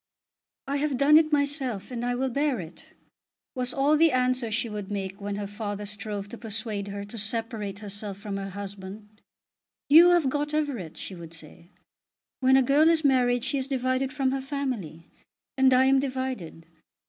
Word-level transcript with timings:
"I 0.67 0.77
have 0.77 0.97
done 0.97 1.15
it 1.19 1.31
myself, 1.31 1.91
and 1.91 2.03
I 2.03 2.15
will 2.15 2.31
bear 2.31 2.59
it," 2.59 2.85
was 3.53 3.71
all 3.71 3.95
the 3.95 4.11
answer 4.11 4.49
she 4.49 4.67
would 4.67 4.89
make 4.89 5.21
when 5.21 5.35
her 5.35 5.45
father 5.45 5.85
strove 5.85 6.27
to 6.29 6.39
persuade 6.39 6.87
her 6.87 7.05
to 7.05 7.19
separate 7.19 7.77
herself 7.77 8.17
from 8.17 8.37
her 8.37 8.49
husband. 8.49 9.21
"You 9.89 10.09
have 10.09 10.27
got 10.27 10.55
Everett," 10.55 10.97
she 10.97 11.13
would 11.13 11.35
say. 11.35 11.69
"When 12.39 12.57
a 12.57 12.63
girl 12.63 12.89
is 12.89 13.03
married 13.05 13.43
she 13.45 13.59
is 13.59 13.67
divided 13.67 14.11
from 14.11 14.31
her 14.31 14.41
family; 14.41 15.05
and 15.55 15.71
I 15.71 15.85
am 15.85 15.99
divided." 15.99 16.65